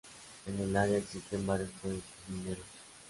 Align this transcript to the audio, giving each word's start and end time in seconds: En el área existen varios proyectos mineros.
En 0.47 0.57
el 0.59 0.75
área 0.75 0.97
existen 0.97 1.45
varios 1.45 1.69
proyectos 1.79 2.15
mineros. 2.27 2.65